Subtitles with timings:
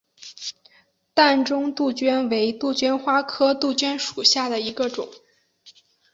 [1.13, 5.07] 淡钟杜鹃为杜鹃花科杜鹃属下的一个种。